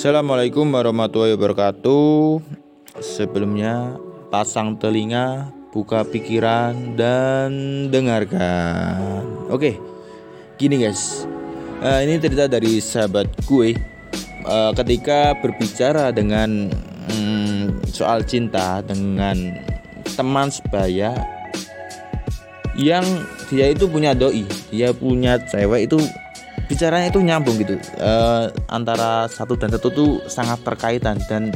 [0.00, 2.40] Assalamualaikum warahmatullahi wabarakatuh.
[3.04, 4.00] Sebelumnya,
[4.32, 7.52] pasang telinga, buka pikiran, dan
[7.92, 8.96] dengarkan.
[9.52, 9.76] Oke,
[10.56, 11.28] gini guys,
[11.84, 13.76] uh, ini cerita dari sahabat gue.
[14.48, 16.72] Uh, ketika berbicara dengan
[17.12, 19.36] um, soal cinta dengan
[20.16, 21.12] teman sebaya
[22.72, 23.04] yang
[23.52, 26.00] dia itu punya doi, dia punya cewek itu
[26.80, 27.76] bicaranya itu nyambung gitu.
[28.00, 31.52] Uh, antara satu dan satu tuh sangat terkaitan dan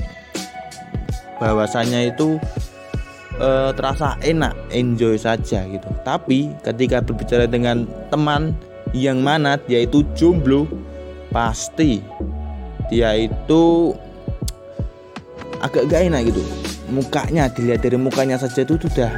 [1.41, 2.37] bahwasannya itu
[3.41, 5.88] uh, terasa enak enjoy saja gitu.
[6.05, 8.52] Tapi ketika berbicara dengan teman
[8.92, 10.69] yang mana dia itu jomblo
[11.33, 12.05] pasti
[12.92, 13.97] dia itu
[15.64, 16.45] agak gak enak gitu.
[16.92, 19.09] Mukanya dilihat dari mukanya saja itu sudah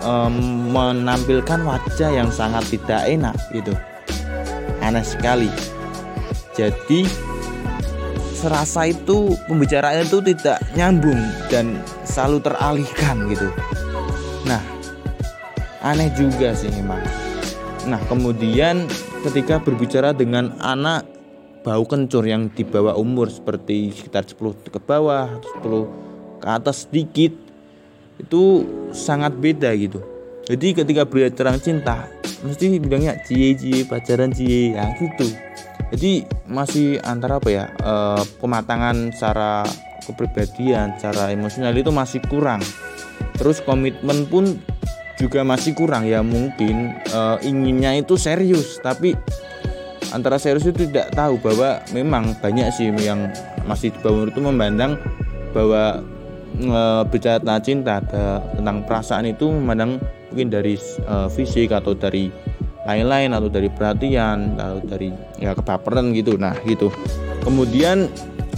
[0.00, 3.76] um, menampilkan wajah yang sangat tidak enak gitu
[4.88, 5.52] aneh sekali.
[6.56, 7.04] Jadi
[8.32, 11.18] serasa itu pembicaraan itu tidak nyambung
[11.52, 13.48] dan selalu teralihkan gitu.
[14.48, 14.78] Nah
[15.82, 17.02] aneh juga sih memang
[17.86, 18.84] nah kemudian
[19.24, 21.06] ketika berbicara dengan anak
[21.62, 25.30] bau kencur yang di bawah umur seperti sekitar 10 ke bawah
[25.62, 27.32] 10 ke atas sedikit
[28.18, 30.02] itu sangat beda gitu
[30.48, 32.08] jadi ketika berbicara cinta
[32.40, 34.72] mesti bilangnya cie cie pacaran cie.
[34.72, 35.28] Ya gitu.
[35.92, 37.94] Jadi masih antara apa ya e,
[38.40, 39.64] pematangan secara
[40.04, 42.64] kepribadian secara emosional itu masih kurang.
[43.36, 44.56] Terus komitmen pun
[45.20, 46.08] juga masih kurang.
[46.08, 49.12] Ya mungkin e, inginnya itu serius tapi
[50.12, 53.28] antara serius itu tidak tahu bahwa memang banyak sih yang
[53.68, 54.96] masih di bawah itu memandang
[55.52, 56.00] bahwa
[56.56, 56.82] e,
[57.12, 58.00] bicara tentang cinta
[58.56, 60.76] tentang perasaan itu memandang mungkin dari
[61.08, 62.28] uh, fisik atau dari
[62.88, 66.36] lain-lain atau dari perhatian atau dari ya kebaperan gitu.
[66.40, 66.92] Nah gitu.
[67.44, 68.08] Kemudian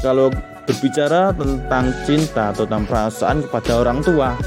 [0.03, 0.31] kalau
[0.67, 4.39] berbicara tentang cinta atau tentang perasaan kepada orang tua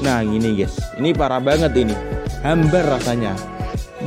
[0.00, 0.80] nah gini guys.
[0.96, 1.92] Ini parah banget ini.
[2.40, 3.36] Hambar rasanya.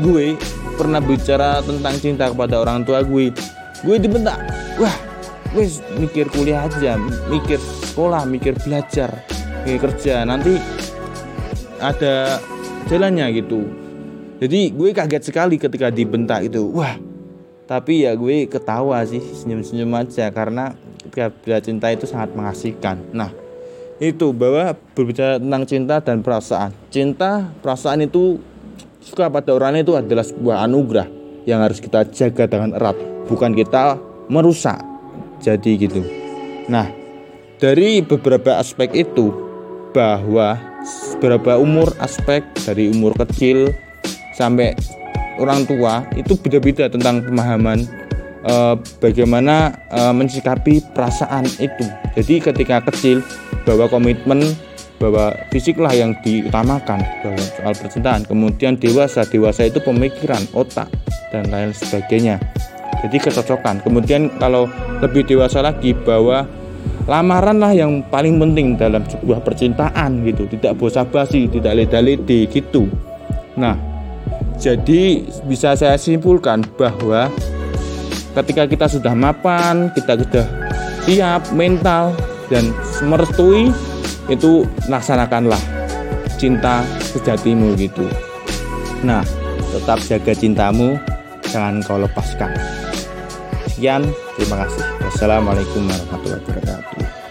[0.02, 0.34] Gue
[0.74, 3.30] pernah bicara tentang cinta kepada orang tua gue.
[3.86, 4.42] Gue dibentak.
[4.82, 5.13] Wah
[5.54, 5.70] gue
[6.02, 6.98] mikir kuliah aja
[7.30, 9.22] mikir sekolah mikir belajar
[9.64, 10.26] mikir kerja.
[10.28, 10.60] Nanti
[11.80, 12.42] ada
[12.90, 13.64] jalannya gitu.
[14.44, 16.68] Jadi gue kaget sekali ketika dibentak itu.
[16.74, 17.00] Wah
[17.64, 20.34] tapi ya gue ketawa sih senyum-senyum aja.
[20.34, 20.76] Karena
[21.06, 23.00] ketika bila cinta itu sangat mengasihkan.
[23.16, 23.32] Nah
[24.02, 26.76] itu bahwa berbicara tentang cinta dan perasaan.
[26.92, 28.42] Cinta perasaan itu
[29.00, 31.08] suka pada orang itu adalah sebuah anugerah
[31.48, 32.98] yang harus kita jaga dengan erat.
[33.30, 33.96] Bukan kita
[34.28, 34.93] merusak
[35.44, 36.02] jadi gitu
[36.72, 36.88] nah
[37.60, 39.36] dari beberapa aspek itu
[39.92, 40.58] bahwa
[41.20, 43.72] beberapa umur aspek dari umur kecil
[44.36, 44.76] sampai
[45.40, 47.86] orang tua itu beda-beda tentang pemahaman
[48.48, 51.86] uh, bagaimana uh, mensikapi perasaan itu.
[52.20, 53.24] Jadi ketika kecil
[53.64, 54.44] bahwa komitmen
[55.02, 58.24] bahwa fisiklah yang diutamakan bahwa soal percintaan.
[58.24, 60.88] Kemudian dewasa, dewasa itu pemikiran, otak
[61.34, 62.40] dan lain sebagainya.
[63.04, 63.84] Jadi kecocokan.
[63.84, 64.72] Kemudian kalau
[65.04, 66.48] lebih dewasa lagi bahwa
[67.04, 70.48] lamaran lah yang paling penting dalam sebuah percintaan gitu.
[70.48, 72.88] Tidak bosa basi tidak leda-lede gitu.
[73.60, 73.76] Nah
[74.56, 77.28] jadi bisa saya simpulkan bahwa
[78.40, 80.46] ketika kita sudah mapan kita sudah
[81.04, 82.16] siap mental
[82.48, 82.72] dan
[83.04, 83.76] merestui
[84.32, 85.60] itu laksanakanlah
[86.40, 88.08] cinta sejatimu gitu.
[89.04, 89.28] Nah
[89.76, 90.96] tetap jaga cintamu
[91.54, 92.50] jangan kau lepaskan.
[93.70, 94.02] Sekian
[94.34, 94.82] terima kasih.
[95.06, 97.23] Wassalamualaikum warahmatullahi wabarakatuh